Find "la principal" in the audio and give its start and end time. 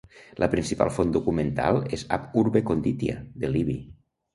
0.43-0.91